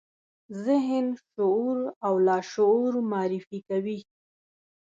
ذهن، 0.65 1.05
شعور 1.35 1.77
او 2.05 2.13
لاشعور 2.27 2.93
معرفي 3.11 3.57
کوي. 3.69 3.99